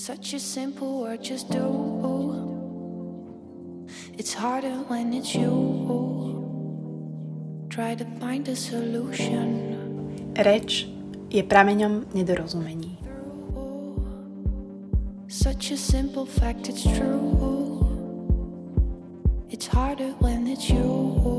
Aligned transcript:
Such 0.00 0.32
a 0.32 0.40
simple 0.40 1.02
word, 1.02 1.22
just 1.22 1.50
do. 1.50 1.60
It's 4.16 4.32
harder 4.32 4.80
when 4.88 5.12
it's 5.12 5.34
you. 5.34 5.52
Try 7.68 7.96
to 7.96 8.06
find 8.16 8.48
a 8.48 8.56
solution. 8.56 9.76
Reč 10.40 10.88
je 11.28 11.44
prameňom 11.44 12.16
nedorozumení. 12.16 12.96
Such 15.28 15.70
a 15.70 15.76
simple 15.76 16.24
fact, 16.24 16.72
it's 16.72 16.88
true. 16.96 17.84
It's 19.52 19.68
harder 19.68 20.16
when 20.24 20.48
it's 20.48 20.72
you. 20.72 21.29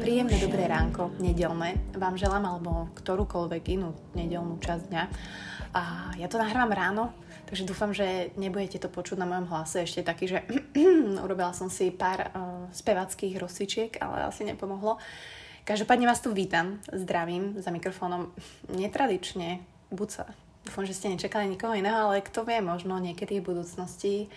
Príjemné 0.00 0.40
dobré 0.40 0.64
ránko, 0.64 1.12
nedelné, 1.20 1.76
vám 1.92 2.16
želám 2.16 2.40
alebo 2.48 2.88
ktorúkoľvek 2.96 3.76
inú 3.76 3.92
nedelnú 4.16 4.56
časť 4.64 4.84
dňa. 4.88 5.04
A 5.76 6.16
ja 6.16 6.24
to 6.24 6.40
nahrávam 6.40 6.72
ráno, 6.72 7.12
takže 7.44 7.68
dúfam, 7.68 7.92
že 7.92 8.32
nebudete 8.40 8.80
to 8.80 8.88
počuť 8.88 9.20
na 9.20 9.28
mojom 9.28 9.52
hlase 9.52 9.84
ešte 9.84 10.00
taký, 10.00 10.32
že 10.32 10.40
urobila 11.24 11.52
som 11.52 11.68
si 11.68 11.92
pár 11.92 12.32
uh, 12.32 12.64
spevackých 12.72 13.36
rozcvičiek, 13.36 14.00
ale 14.00 14.24
asi 14.24 14.48
nepomohlo. 14.48 14.96
Každopádne 15.68 16.08
vás 16.08 16.24
tu 16.24 16.32
vítam, 16.32 16.80
zdravím 16.88 17.60
za 17.60 17.68
mikrofónom 17.68 18.32
netradične, 18.72 19.60
buď 19.92 20.08
sa. 20.08 20.24
Dúfam, 20.64 20.88
že 20.88 20.96
ste 20.96 21.12
nečakali 21.12 21.44
nikoho 21.44 21.76
iného, 21.76 22.08
ale 22.08 22.24
kto 22.24 22.40
vie, 22.48 22.64
možno 22.64 22.96
niekedy 22.96 23.44
v 23.44 23.52
budúcnosti 23.52 24.32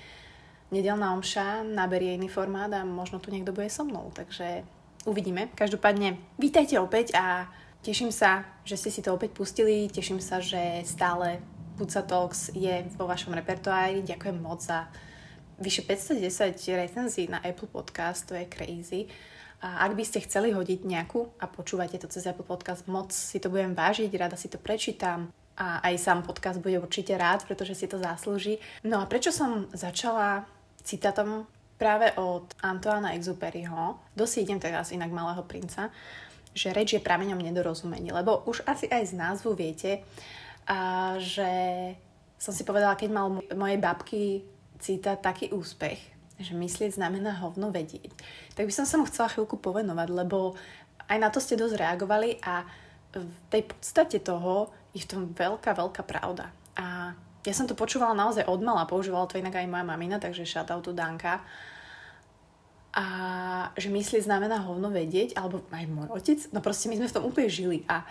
nedelná 0.72 1.14
omša 1.14 1.68
naberie 1.68 2.16
iný 2.16 2.32
formát 2.32 2.72
a 2.72 2.88
možno 2.88 3.20
tu 3.20 3.30
niekto 3.30 3.52
bude 3.52 3.68
so 3.68 3.84
mnou, 3.84 4.10
takže 4.16 4.64
uvidíme. 5.04 5.52
Každopádne, 5.54 6.18
vítajte 6.40 6.80
opäť 6.80 7.12
a 7.14 7.52
teším 7.84 8.10
sa, 8.10 8.48
že 8.64 8.80
ste 8.80 8.90
si 8.90 9.04
to 9.04 9.12
opäť 9.12 9.36
pustili, 9.36 9.92
teším 9.92 10.24
sa, 10.24 10.40
že 10.40 10.88
stále 10.88 11.44
Puca 11.76 12.02
Talks 12.02 12.55
je 12.55 12.88
vo 12.96 13.05
vašom 13.05 13.36
repertoári. 13.36 14.02
Ďakujem 14.08 14.38
moc 14.40 14.63
za 14.63 14.88
vyše 15.60 15.84
510 15.86 16.58
recenzií 16.80 17.26
na 17.28 17.44
Apple 17.44 17.70
Podcast, 17.70 18.26
to 18.26 18.34
je 18.34 18.48
crazy. 18.48 19.12
A 19.62 19.85
ak 19.85 19.94
by 19.94 20.02
ste 20.02 20.26
chceli 20.26 20.50
hodiť 20.50 20.90
nejakú 20.90 21.38
a 21.38 21.46
počúvate 21.46 22.02
to 22.02 22.10
cez 22.10 22.26
Apple 22.26 22.48
Podcast, 22.48 22.90
moc 22.90 23.13
si 23.13 23.38
to 23.38 23.52
budem 23.54 23.78
vážiť, 23.78 24.10
rada 24.18 24.34
si 24.34 24.50
to 24.50 24.58
prečítam 24.58 25.30
a 25.54 25.78
aj 25.85 26.02
sám 26.02 26.20
podcast 26.26 26.58
bude 26.58 26.82
určite 26.82 27.13
rád, 27.13 27.46
pretože 27.46 27.78
si 27.78 27.85
to 27.85 28.02
zaslúži. 28.02 28.58
No 28.82 28.98
a 28.98 29.06
prečo 29.06 29.30
som 29.30 29.70
začala 29.70 30.50
citátom 30.84 31.46
práve 31.82 32.13
od 32.18 32.46
Antoána 32.62 33.18
Exuperyho, 33.18 33.98
dosť 34.13 34.34
idem 34.46 34.60
teraz 34.62 34.93
inak 34.93 35.10
Malého 35.10 35.41
princa, 35.46 35.90
že 36.54 36.76
reč 36.76 36.93
je 36.93 37.01
prameňom 37.01 37.40
nedorozumení, 37.40 38.13
lebo 38.13 38.46
už 38.46 38.62
asi 38.68 38.85
aj 38.85 39.10
z 39.10 39.13
názvu 39.18 39.57
viete, 39.57 40.04
a 40.70 41.18
že 41.18 41.49
som 42.38 42.54
si 42.54 42.62
povedala, 42.62 42.93
keď 42.93 43.10
mal 43.10 43.27
mojej 43.57 43.79
babky 43.82 44.46
citát 44.77 45.18
taký 45.18 45.49
úspech, 45.49 45.98
že 46.41 46.54
myslieť 46.54 46.98
znamená 46.98 47.38
hovno 47.41 47.73
vedieť, 47.73 48.13
tak 48.54 48.66
by 48.70 48.73
som 48.73 48.85
sa 48.85 48.98
mu 48.98 49.05
chcela 49.10 49.29
chvíľku 49.29 49.57
povenovať, 49.57 50.10
lebo 50.10 50.57
aj 51.10 51.18
na 51.18 51.29
to 51.29 51.41
ste 51.41 51.57
dosť 51.57 51.82
reagovali 51.82 52.41
a 52.45 52.66
v 53.13 53.38
tej 53.51 53.68
podstate 53.68 54.18
toho 54.23 54.71
je 54.95 55.04
v 55.04 55.10
tom 55.10 55.21
veľká, 55.34 55.76
veľká 55.76 56.01
pravda. 56.07 56.49
A 56.79 57.13
ja 57.42 57.54
som 57.54 57.66
to 57.66 57.74
počúvala 57.74 58.14
naozaj 58.14 58.46
od 58.46 58.62
mala, 58.62 58.90
používala 58.90 59.26
to 59.26 59.42
inak 59.42 59.58
aj 59.58 59.70
moja 59.70 59.86
mamina, 59.86 60.22
takže 60.22 60.46
shoutout 60.46 60.86
tu 60.86 60.92
Danka. 60.94 61.42
A 62.92 63.06
že 63.80 63.88
myslieť 63.88 64.28
znamená 64.28 64.62
hovno 64.68 64.92
vedieť, 64.92 65.40
alebo 65.40 65.64
aj 65.72 65.86
môj 65.88 66.08
otec, 66.12 66.40
no 66.52 66.59
proste 66.59 66.92
my 66.92 67.00
sme 67.00 67.08
v 67.08 67.16
tom 67.16 67.24
úplne 67.24 67.47
žili. 67.47 67.88
A, 67.88 68.03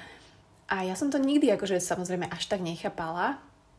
a 0.72 0.88
ja 0.88 0.96
som 0.96 1.12
to 1.12 1.20
nikdy 1.20 1.52
akože 1.52 1.78
samozrejme 1.78 2.26
až 2.26 2.48
tak 2.48 2.64
nechápala, 2.64 3.38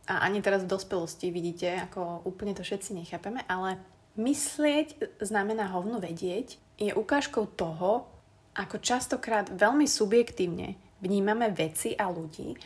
a 0.10 0.26
ani 0.26 0.42
teraz 0.42 0.66
v 0.66 0.74
dospelosti 0.74 1.30
vidíte, 1.30 1.78
ako 1.88 2.26
úplne 2.26 2.58
to 2.58 2.66
všetci 2.66 2.98
nechápeme, 2.98 3.46
ale 3.46 3.78
myslieť 4.18 5.22
znamená 5.22 5.70
hovno 5.72 6.02
vedieť 6.02 6.58
je 6.82 6.92
ukážkou 6.92 7.46
toho, 7.54 8.10
ako 8.58 8.82
častokrát 8.82 9.48
veľmi 9.48 9.88
subjektívne 9.88 10.76
vnímame 11.00 11.48
veci 11.54 11.96
a 11.96 12.10
ľudí, 12.12 12.58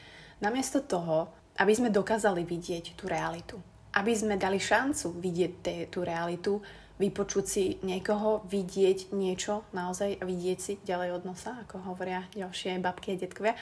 namiesto 0.41 0.81
toho, 0.81 1.29
aby 1.55 1.73
sme 1.75 1.93
dokázali 1.93 2.43
vidieť 2.43 2.99
tú 2.99 3.07
realitu. 3.07 3.55
Aby 3.95 4.11
sme 4.11 4.35
dali 4.35 4.59
šancu 4.59 5.15
vidieť 5.19 5.51
té, 5.63 5.75
tú 5.87 6.03
realitu, 6.03 6.59
vypočuť 6.99 7.45
si 7.47 7.63
niekoho, 7.83 8.43
vidieť 8.47 9.11
niečo 9.15 9.67
naozaj 9.71 10.19
a 10.19 10.23
vidieť 10.23 10.59
si 10.59 10.73
ďalej 10.83 11.19
od 11.19 11.23
nosa, 11.27 11.55
ako 11.63 11.83
hovoria 11.91 12.27
ďalšie 12.35 12.79
babky 12.79 13.15
a 13.15 13.19
detkovia. 13.19 13.55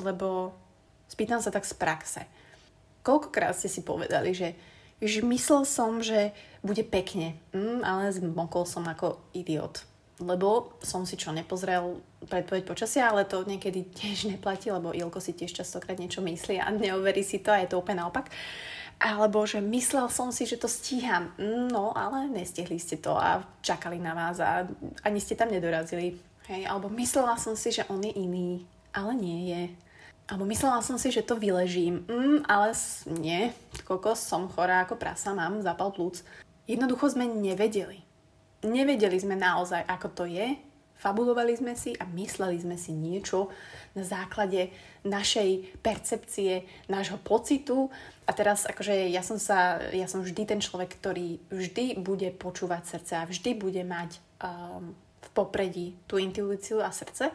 Lebo 0.00 0.52
spýtam 1.08 1.40
sa 1.40 1.52
tak 1.52 1.68
z 1.68 1.74
praxe. 1.76 2.22
Koľkokrát 3.04 3.56
ste 3.56 3.68
si 3.68 3.84
povedali, 3.84 4.32
že 4.32 4.56
myslel 5.04 5.64
som, 5.68 6.00
že 6.00 6.32
bude 6.60 6.84
pekne, 6.84 7.36
mm, 7.52 7.80
ale 7.84 8.12
zmokol 8.12 8.64
som 8.64 8.84
ako 8.88 9.20
idiot 9.36 9.91
lebo 10.20 10.76
som 10.84 11.08
si 11.08 11.16
čo 11.16 11.32
nepozrel 11.32 12.02
predpoveď 12.28 12.62
počasia, 12.68 13.08
ale 13.08 13.24
to 13.24 13.46
niekedy 13.48 13.88
tiež 13.98 14.28
neplatí, 14.28 14.68
lebo 14.68 14.92
Ilko 14.92 15.22
si 15.22 15.32
tiež 15.32 15.64
častokrát 15.64 15.96
niečo 15.96 16.20
myslí 16.20 16.60
a 16.60 16.68
neoverí 16.68 17.24
si 17.24 17.40
to 17.40 17.54
a 17.54 17.62
je 17.64 17.72
to 17.72 17.80
úplne 17.80 18.04
naopak. 18.04 18.28
Alebo 19.02 19.42
že 19.42 19.58
myslel 19.58 20.06
som 20.14 20.30
si, 20.30 20.46
že 20.46 20.62
to 20.62 20.70
stíham. 20.70 21.34
No, 21.74 21.90
ale 21.90 22.30
nestihli 22.30 22.78
ste 22.78 23.02
to 23.02 23.18
a 23.18 23.42
čakali 23.58 23.98
na 23.98 24.14
vás 24.14 24.38
a 24.38 24.62
ani 25.02 25.18
ste 25.18 25.34
tam 25.34 25.50
nedorazili. 25.50 26.22
Hej, 26.46 26.70
alebo 26.70 26.86
myslela 26.94 27.34
som 27.34 27.58
si, 27.58 27.74
že 27.74 27.82
on 27.90 27.98
je 27.98 28.14
iný, 28.14 28.62
ale 28.94 29.18
nie 29.18 29.40
je. 29.50 29.62
Alebo 30.30 30.46
myslela 30.46 30.78
som 30.86 31.02
si, 31.02 31.10
že 31.10 31.26
to 31.26 31.34
vyležím. 31.34 32.06
Mm, 32.06 32.46
ale 32.46 32.78
nie, 33.10 33.50
kokos, 33.82 34.22
som 34.22 34.46
chorá 34.46 34.86
ako 34.86 34.94
prasa, 34.94 35.34
mám 35.34 35.58
zapal 35.66 35.90
plúc. 35.90 36.22
Jednoducho 36.70 37.10
sme 37.10 37.26
nevedeli 37.26 38.06
nevedeli 38.62 39.18
sme 39.18 39.34
naozaj, 39.34 39.82
ako 39.86 40.08
to 40.14 40.24
je, 40.26 40.56
fabulovali 41.02 41.58
sme 41.58 41.74
si 41.74 41.98
a 41.98 42.06
mysleli 42.14 42.62
sme 42.62 42.78
si 42.78 42.94
niečo 42.94 43.50
na 43.98 44.06
základe 44.06 44.70
našej 45.02 45.82
percepcie, 45.82 46.62
nášho 46.86 47.18
pocitu. 47.18 47.90
A 48.22 48.30
teraz 48.30 48.70
akože 48.70 49.10
ja 49.10 49.26
som 49.26 49.42
sa, 49.42 49.82
ja 49.90 50.06
som 50.06 50.22
vždy 50.22 50.46
ten 50.46 50.60
človek, 50.62 50.94
ktorý 51.02 51.42
vždy 51.50 51.98
bude 51.98 52.30
počúvať 52.30 52.82
srdce 52.86 53.12
a 53.18 53.26
vždy 53.26 53.50
bude 53.58 53.82
mať 53.82 54.22
um, 54.38 54.94
v 54.94 55.28
popredí 55.34 55.98
tú 56.06 56.22
intuíciu 56.22 56.78
a 56.78 56.94
srdce, 56.94 57.34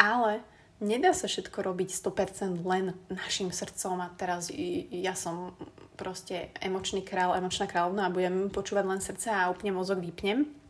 ale 0.00 0.40
nedá 0.80 1.12
sa 1.12 1.28
všetko 1.28 1.68
robiť 1.68 1.92
100% 1.92 2.64
len 2.64 2.96
našim 3.12 3.52
srdcom. 3.52 4.00
A 4.00 4.08
teraz 4.16 4.48
ja 4.88 5.12
som 5.12 5.52
proste 6.00 6.48
emočný 6.64 7.04
král, 7.04 7.36
emočná 7.36 7.68
kráľovna 7.68 8.08
a 8.08 8.14
budem 8.14 8.48
počúvať 8.48 8.84
len 8.88 9.04
srdce 9.04 9.28
a 9.28 9.52
úplne 9.52 9.76
mozog 9.76 10.00
vypnem 10.00 10.61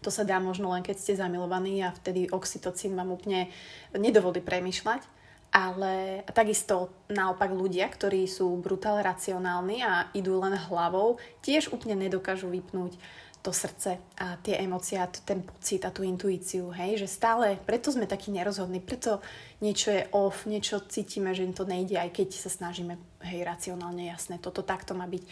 to 0.00 0.10
sa 0.12 0.22
dá 0.22 0.40
možno 0.40 0.72
len 0.72 0.84
keď 0.84 0.96
ste 0.96 1.20
zamilovaní 1.20 1.84
a 1.84 1.94
vtedy 1.94 2.28
oxytocín 2.30 2.94
vám 2.94 3.14
úplne 3.14 3.48
nedovolí 3.96 4.40
premyšľať. 4.40 5.16
Ale 5.56 6.26
takisto 6.36 6.92
naopak 7.08 7.48
ľudia, 7.48 7.88
ktorí 7.88 8.28
sú 8.28 8.60
brutálne 8.60 9.00
racionálni 9.00 9.80
a 9.80 10.10
idú 10.12 10.36
len 10.42 10.52
hlavou, 10.52 11.16
tiež 11.40 11.72
úplne 11.72 11.96
nedokážu 11.96 12.50
vypnúť 12.52 12.98
to 13.46 13.54
srdce 13.54 13.94
a 14.18 14.34
tie 14.42 14.58
emócie 14.58 14.98
a 14.98 15.06
ten 15.06 15.46
pocit 15.46 15.86
a 15.86 15.94
tú 15.94 16.02
intuíciu, 16.02 16.74
hej, 16.74 16.98
že 16.98 17.06
stále, 17.06 17.54
preto 17.62 17.94
sme 17.94 18.10
takí 18.10 18.34
nerozhodní, 18.34 18.82
preto 18.82 19.22
niečo 19.62 19.94
je 19.94 20.02
off, 20.10 20.50
niečo 20.50 20.82
cítime, 20.90 21.30
že 21.30 21.46
to 21.54 21.62
nejde, 21.62 21.94
aj 21.94 22.10
keď 22.10 22.28
sa 22.34 22.50
snažíme, 22.50 22.98
hej, 23.22 23.46
racionálne, 23.46 24.10
jasné, 24.10 24.42
toto 24.42 24.66
takto 24.66 24.98
má 24.98 25.06
byť. 25.06 25.22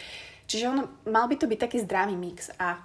Čiže 0.47 0.65
ono, 0.71 1.03
mal 1.11 1.27
by 1.27 1.35
to 1.35 1.51
byť 1.51 1.59
taký 1.59 1.77
zdravý 1.83 2.15
mix 2.15 2.55
a 2.55 2.79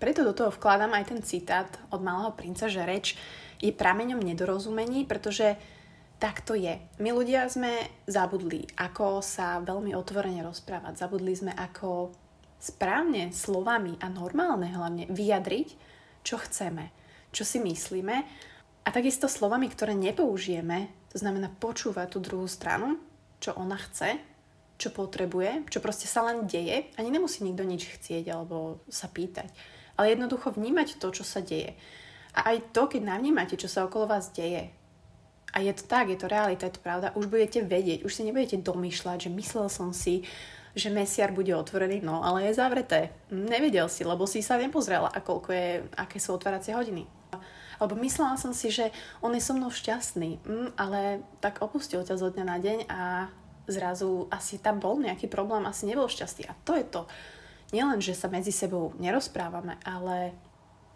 preto 0.00 0.24
do 0.24 0.32
toho 0.32 0.48
vkladám 0.48 0.96
aj 0.96 1.04
ten 1.12 1.20
citát 1.20 1.68
od 1.92 2.00
Malého 2.00 2.32
princa, 2.32 2.72
že 2.72 2.82
reč 2.82 3.20
je 3.60 3.68
prameňom 3.70 4.18
nedorozumení, 4.18 5.04
pretože 5.04 5.60
tak 6.16 6.40
to 6.44 6.56
je. 6.56 6.80
My 7.00 7.12
ľudia 7.12 7.48
sme 7.48 7.84
zabudli, 8.08 8.64
ako 8.76 9.20
sa 9.20 9.60
veľmi 9.60 9.92
otvorene 9.92 10.40
rozprávať. 10.44 11.00
Zabudli 11.00 11.32
sme, 11.36 11.52
ako 11.52 12.12
správne 12.60 13.32
slovami 13.32 13.96
a 14.00 14.08
normálne 14.08 14.68
hlavne 14.68 15.08
vyjadriť, 15.08 15.68
čo 16.20 16.36
chceme, 16.36 16.92
čo 17.32 17.44
si 17.44 17.56
myslíme 17.60 18.16
a 18.84 18.88
takisto 18.92 19.28
slovami, 19.28 19.68
ktoré 19.72 19.96
nepoužijeme, 19.96 20.92
to 21.08 21.16
znamená 21.20 21.48
počúvať 21.48 22.16
tú 22.16 22.18
druhú 22.20 22.48
stranu, 22.48 23.00
čo 23.40 23.56
ona 23.56 23.80
chce, 23.80 24.20
čo 24.76 24.92
potrebuje, 24.92 25.68
čo 25.72 25.80
proste 25.80 26.08
sa 26.08 26.24
len 26.28 26.44
deje. 26.44 26.88
Ani 26.96 27.12
nemusí 27.12 27.44
nikto 27.44 27.64
nič 27.64 27.88
chcieť 27.96 28.28
alebo 28.32 28.84
sa 28.88 29.08
pýtať 29.08 29.52
ale 30.00 30.16
jednoducho 30.16 30.56
vnímať 30.56 30.96
to, 30.96 31.12
čo 31.12 31.28
sa 31.28 31.44
deje. 31.44 31.76
A 32.32 32.56
aj 32.56 32.72
to, 32.72 32.88
keď 32.88 33.04
navnímate, 33.04 33.60
čo 33.60 33.68
sa 33.68 33.84
okolo 33.84 34.08
vás 34.08 34.32
deje, 34.32 34.72
a 35.52 35.60
je 35.60 35.76
to 35.76 35.84
tak, 35.84 36.08
je 36.08 36.16
to 36.16 36.30
realita, 36.30 36.64
je 36.64 36.80
to 36.80 36.80
pravda, 36.80 37.12
už 37.12 37.28
budete 37.28 37.60
vedieť, 37.60 38.08
už 38.08 38.12
si 38.16 38.24
nebudete 38.24 38.56
domýšľať, 38.64 39.28
že 39.28 39.30
myslel 39.34 39.68
som 39.68 39.92
si, 39.92 40.24
že 40.72 40.88
mesiar 40.88 41.34
bude 41.36 41.50
otvorený, 41.52 42.00
no 42.00 42.24
ale 42.24 42.48
je 42.48 42.56
zavreté. 42.56 43.10
Nevedel 43.28 43.90
si, 43.92 44.06
lebo 44.06 44.24
si 44.24 44.40
sa 44.40 44.56
nepozrela, 44.56 45.12
a 45.12 45.18
koľko 45.20 45.50
je, 45.52 45.68
aké 45.98 46.16
sú 46.16 46.32
otváracie 46.32 46.72
hodiny. 46.72 47.04
Alebo 47.82 47.98
myslela 47.98 48.38
som 48.38 48.54
si, 48.54 48.70
že 48.70 48.94
on 49.20 49.34
je 49.34 49.42
so 49.42 49.52
mnou 49.52 49.74
šťastný, 49.74 50.40
mm, 50.40 50.78
ale 50.78 51.26
tak 51.42 51.60
opustil 51.60 52.06
ťa 52.06 52.14
zo 52.14 52.30
dňa 52.30 52.44
na 52.46 52.56
deň 52.62 52.78
a 52.86 53.00
zrazu 53.66 54.30
asi 54.30 54.62
tam 54.62 54.78
bol 54.78 55.02
nejaký 55.02 55.26
problém, 55.26 55.66
asi 55.66 55.84
nebol 55.88 56.06
šťastný. 56.06 56.46
A 56.46 56.54
to 56.62 56.78
je 56.78 56.86
to. 56.86 57.10
Nielen, 57.70 58.02
že 58.02 58.18
sa 58.18 58.26
medzi 58.26 58.50
sebou 58.50 58.90
nerozprávame, 58.98 59.78
ale 59.86 60.34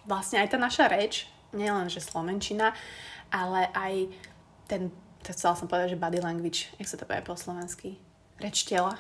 vlastne 0.05 0.43
aj 0.43 0.55
tá 0.55 0.59
naša 0.59 0.91
reč, 0.91 1.31
nielen, 1.55 1.87
že 1.87 2.03
slovenčina, 2.03 2.75
ale 3.31 3.71
aj 3.73 4.11
ten, 4.67 4.91
chcela 5.23 5.55
som 5.55 5.71
povedať, 5.71 5.95
že 5.95 6.03
body 6.03 6.19
language, 6.19 6.69
jak 6.77 6.91
sa 6.91 6.99
to 6.99 7.07
povie 7.07 7.23
po 7.23 7.39
slovensky, 7.39 7.97
reč 8.43 8.67
tela, 8.67 8.99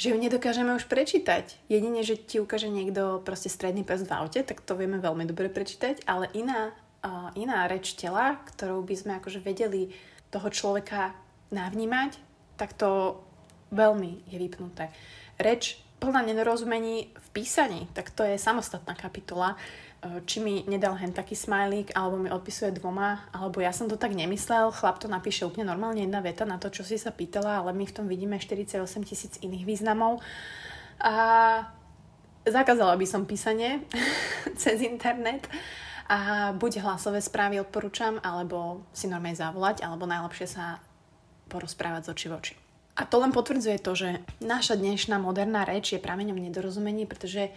že 0.00 0.14
ju 0.14 0.16
nedokážeme 0.16 0.72
už 0.78 0.88
prečítať. 0.88 1.60
Jedine, 1.68 2.00
že 2.00 2.16
ti 2.16 2.40
ukáže 2.40 2.72
niekto 2.72 3.20
proste 3.20 3.52
stredný 3.52 3.84
pes 3.84 4.00
v 4.06 4.14
aute, 4.16 4.40
tak 4.40 4.64
to 4.64 4.72
vieme 4.72 4.96
veľmi 4.96 5.28
dobre 5.28 5.52
prečítať, 5.52 6.08
ale 6.08 6.30
iná, 6.32 6.72
uh, 7.04 7.28
iná 7.36 7.68
reč 7.68 7.92
tela, 7.98 8.40
ktorou 8.48 8.80
by 8.80 8.94
sme 8.96 9.12
akože 9.20 9.44
vedeli 9.44 9.92
toho 10.32 10.48
človeka 10.48 11.12
navnímať, 11.52 12.16
tak 12.56 12.72
to 12.78 13.20
veľmi 13.74 14.24
je 14.30 14.38
vypnuté. 14.38 14.88
Reč 15.36 15.82
plná 16.00 16.24
nedorozumení 16.24 17.12
v 17.12 17.28
písaní, 17.36 17.86
tak 17.92 18.10
to 18.10 18.24
je 18.24 18.40
samostatná 18.40 18.96
kapitola. 18.96 19.54
E, 20.00 20.24
či 20.24 20.40
mi 20.40 20.64
nedal 20.64 20.96
hen 20.96 21.12
taký 21.12 21.36
smajlík, 21.36 21.92
alebo 21.92 22.16
mi 22.16 22.32
odpisuje 22.32 22.72
dvoma, 22.72 23.28
alebo 23.36 23.60
ja 23.60 23.70
som 23.70 23.84
to 23.84 24.00
tak 24.00 24.16
nemyslel, 24.16 24.72
chlap 24.72 24.96
to 24.96 25.12
napíše 25.12 25.44
úplne 25.44 25.68
normálne 25.68 26.00
jedna 26.00 26.24
veta 26.24 26.48
na 26.48 26.56
to, 26.56 26.72
čo 26.72 26.88
si 26.88 26.96
sa 26.96 27.12
pýtala, 27.12 27.60
ale 27.60 27.76
my 27.76 27.84
v 27.84 27.94
tom 27.94 28.08
vidíme 28.08 28.40
48 28.40 28.80
tisíc 29.04 29.36
iných 29.44 29.68
významov. 29.68 30.24
A 31.04 31.12
zakázala 32.48 32.96
by 32.96 33.04
som 33.04 33.28
písanie 33.28 33.84
cez 34.60 34.80
internet 34.80 35.44
a 36.08 36.50
buď 36.56 36.80
hlasové 36.82 37.20
správy 37.20 37.60
odporúčam, 37.60 38.16
alebo 38.24 38.88
si 38.96 39.04
normálne 39.04 39.36
zavolať, 39.36 39.84
alebo 39.84 40.08
najlepšie 40.08 40.48
sa 40.48 40.80
porozprávať 41.52 42.08
z 42.08 42.10
oči 42.16 42.26
v 42.26 42.34
oči. 42.34 42.69
A 43.00 43.08
to 43.08 43.16
len 43.16 43.32
potvrdzuje 43.32 43.80
to, 43.80 43.96
že 43.96 44.20
naša 44.44 44.76
dnešná 44.76 45.16
moderná 45.16 45.64
reč 45.64 45.96
je 45.96 46.04
prameňom 46.04 46.36
nedorozumení, 46.36 47.08
pretože 47.08 47.48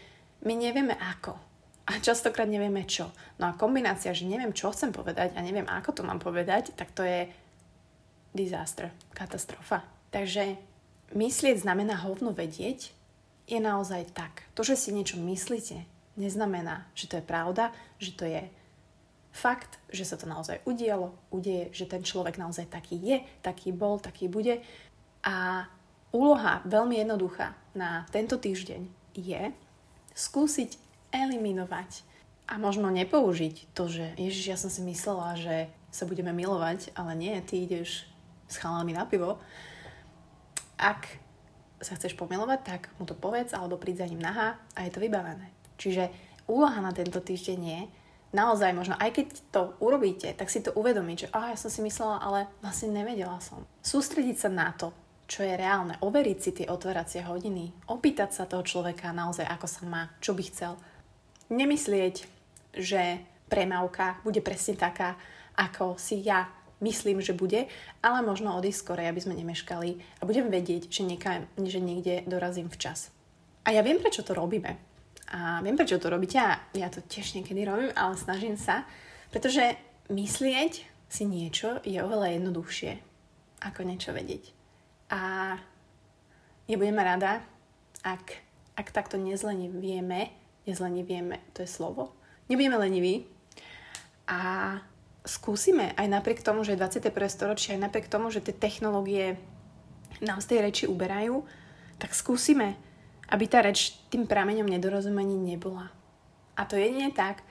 my 0.48 0.56
nevieme 0.56 0.96
ako. 0.96 1.36
A 1.84 2.00
častokrát 2.00 2.48
nevieme 2.48 2.88
čo. 2.88 3.12
No 3.44 3.52
a 3.52 3.58
kombinácia, 3.60 4.16
že 4.16 4.24
neviem, 4.24 4.56
čo 4.56 4.72
chcem 4.72 4.96
povedať 4.96 5.36
a 5.36 5.44
neviem, 5.44 5.68
ako 5.68 6.00
to 6.00 6.02
mám 6.08 6.24
povedať, 6.24 6.72
tak 6.80 6.96
to 6.96 7.04
je 7.04 7.28
disaster, 8.32 8.88
katastrofa. 9.12 9.84
Takže 10.16 10.56
myslieť 11.12 11.60
znamená 11.60 12.00
hovno 12.08 12.32
vedieť, 12.32 12.96
je 13.44 13.60
naozaj 13.60 14.16
tak. 14.16 14.48
To, 14.56 14.64
že 14.64 14.80
si 14.80 14.96
niečo 14.96 15.20
myslíte, 15.20 15.84
neznamená, 16.16 16.88
že 16.96 17.12
to 17.12 17.20
je 17.20 17.26
pravda, 17.28 17.76
že 18.00 18.16
to 18.16 18.24
je 18.24 18.48
fakt, 19.36 19.82
že 19.92 20.06
sa 20.08 20.16
to 20.16 20.24
naozaj 20.24 20.64
udialo, 20.64 21.12
udeje, 21.34 21.74
že 21.76 21.90
ten 21.90 22.06
človek 22.06 22.40
naozaj 22.40 22.70
taký 22.70 22.96
je, 22.96 23.18
taký 23.44 23.74
bol, 23.74 24.00
taký 24.00 24.32
bude. 24.32 24.64
A 25.24 25.68
úloha 26.12 26.62
veľmi 26.68 27.00
jednoduchá 27.00 27.56
na 27.74 28.06
tento 28.12 28.36
týždeň 28.36 28.86
je 29.16 29.52
skúsiť 30.14 30.78
eliminovať 31.10 32.04
a 32.50 32.60
možno 32.60 32.92
nepoužiť 32.92 33.72
to, 33.72 33.88
že 33.88 34.06
Ježiš, 34.20 34.46
ja 34.46 34.58
som 34.60 34.70
si 34.70 34.84
myslela, 34.84 35.40
že 35.40 35.72
sa 35.94 36.04
budeme 36.04 36.36
milovať, 36.36 36.92
ale 36.98 37.16
nie, 37.16 37.34
ty 37.46 37.64
ideš 37.64 38.06
s 38.50 38.56
chalami 38.60 38.92
na 38.92 39.08
pivo. 39.08 39.40
Ak 40.76 41.08
sa 41.80 41.96
chceš 41.96 42.18
pomilovať, 42.18 42.60
tak 42.66 42.82
mu 43.00 43.08
to 43.08 43.16
povedz 43.16 43.56
alebo 43.56 43.80
príď 43.80 44.06
za 44.06 44.10
ním 44.10 44.22
nahá 44.22 44.60
a 44.76 44.84
je 44.84 44.92
to 44.92 45.00
vybavené. 45.00 45.54
Čiže 45.78 46.10
úloha 46.50 46.78
na 46.82 46.92
tento 46.92 47.24
týždeň 47.24 47.60
je 47.62 47.80
naozaj 48.34 48.74
možno, 48.74 48.98
aj 48.98 49.14
keď 49.14 49.28
to 49.54 49.62
urobíte, 49.78 50.34
tak 50.34 50.50
si 50.50 50.66
to 50.66 50.74
uvedomiť, 50.74 51.18
že 51.28 51.32
ah, 51.32 51.54
ja 51.54 51.58
som 51.58 51.70
si 51.70 51.86
myslela, 51.86 52.20
ale 52.20 52.40
vlastne 52.66 52.90
nevedela 52.90 53.38
som. 53.40 53.62
Sústrediť 53.86 54.38
sa 54.38 54.50
na 54.50 54.74
to, 54.74 54.90
čo 55.28 55.42
je 55.44 55.56
reálne, 55.56 55.98
overiť 56.04 56.38
si 56.40 56.52
tie 56.52 56.68
otváracie 56.68 57.24
hodiny, 57.24 57.90
opýtať 57.90 58.30
sa 58.32 58.50
toho 58.50 58.62
človeka 58.62 59.16
naozaj, 59.16 59.48
ako 59.48 59.68
sa 59.68 59.82
má, 59.88 60.02
čo 60.20 60.36
by 60.36 60.44
chcel. 60.48 60.74
Nemyslieť, 61.50 62.16
že 62.76 63.24
premávka 63.48 64.20
bude 64.26 64.42
presne 64.42 64.74
taká, 64.74 65.16
ako 65.54 65.96
si 66.02 66.26
ja 66.26 66.50
myslím, 66.84 67.24
že 67.24 67.32
bude, 67.38 67.72
ale 68.04 68.20
možno 68.26 68.60
odísť 68.60 68.80
skore, 68.84 69.04
aby 69.08 69.24
sme 69.24 69.40
nemeškali 69.40 70.20
a 70.20 70.28
budem 70.28 70.52
vedieť, 70.52 70.92
že, 70.92 71.04
niekam, 71.08 71.48
že 71.56 71.80
niekde 71.80 72.28
dorazím 72.28 72.68
včas. 72.68 73.14
A 73.64 73.72
ja 73.72 73.80
viem, 73.80 74.02
prečo 74.04 74.28
to 74.28 74.36
robíme. 74.36 74.76
A 75.32 75.64
viem, 75.64 75.80
prečo 75.80 75.98
to 75.98 76.12
robíte 76.12 76.36
a 76.36 76.60
ja 76.76 76.92
to 76.92 77.00
tiež 77.00 77.40
niekedy 77.40 77.64
robím, 77.64 77.96
ale 77.96 78.20
snažím 78.20 78.60
sa, 78.60 78.84
pretože 79.32 79.80
myslieť 80.12 80.74
si 81.08 81.24
niečo 81.24 81.80
je 81.88 81.98
oveľa 82.04 82.38
jednoduchšie, 82.38 82.92
ako 83.64 83.80
niečo 83.88 84.12
vedieť. 84.12 84.63
A 85.14 85.56
nebudeme 86.66 87.06
rada, 87.06 87.46
ak, 88.02 88.42
ak 88.74 88.88
takto 88.90 89.22
nezlenivieme, 89.22 90.34
nezlenivieme, 90.66 91.38
to 91.54 91.62
je 91.62 91.70
slovo, 91.70 92.18
nebudeme 92.50 92.82
leniví 92.82 93.30
a 94.26 94.82
skúsime 95.22 95.94
aj 95.94 96.10
napriek 96.10 96.42
tomu, 96.42 96.66
že 96.66 96.74
21. 96.74 97.14
storočie, 97.30 97.78
aj 97.78 97.86
napriek 97.86 98.10
tomu, 98.10 98.34
že 98.34 98.42
tie 98.42 98.58
technológie 98.58 99.38
nám 100.26 100.42
z 100.42 100.50
tej 100.50 100.60
reči 100.66 100.84
uberajú, 100.90 101.46
tak 102.02 102.18
skúsime 102.18 102.74
aby 103.34 103.50
tá 103.50 103.66
reč 103.66 103.98
tým 104.14 104.30
prameňom 104.30 104.70
nedorozumení 104.70 105.34
nebola. 105.34 105.90
A 106.54 106.70
to 106.70 106.78
jedine 106.78 107.10
tak, 107.10 107.42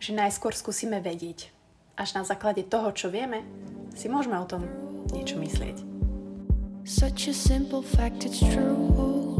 že 0.00 0.16
najskôr 0.16 0.56
skúsime 0.56 1.04
vedieť. 1.04 1.52
Až 2.00 2.16
na 2.16 2.22
základe 2.24 2.64
toho, 2.64 2.88
čo 2.96 3.12
vieme, 3.12 3.44
si 3.92 4.08
môžeme 4.08 4.40
o 4.40 4.48
tom 4.48 4.64
niečo 5.12 5.36
myslieť. 5.36 5.91
Such 6.84 7.28
a 7.28 7.34
simple 7.34 7.80
fact, 7.80 8.24
it's 8.24 8.40
true. 8.40 9.32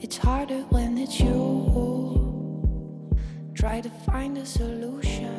It's 0.00 0.16
harder 0.16 0.62
when 0.70 0.96
it's 0.96 1.20
you. 1.20 2.56
Try 3.54 3.82
to 3.82 3.90
find 4.06 4.38
a 4.38 4.46
solution. 4.46 5.35